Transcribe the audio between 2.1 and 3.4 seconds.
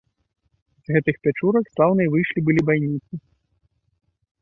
выйшлі былі байніцы!